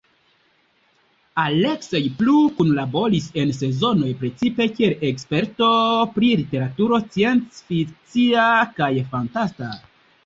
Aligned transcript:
Aleksej 1.41 2.01
plu 2.21 2.37
kunlaboris 2.61 3.27
en 3.43 3.53
Sezonoj, 3.57 4.09
precipe 4.23 4.67
kiel 4.79 4.95
eksperto 5.13 5.69
pri 6.17 6.33
literaturo 6.43 7.03
scienc-fikcia 7.05 8.49
kaj 8.81 8.93
fantasta. 9.15 9.73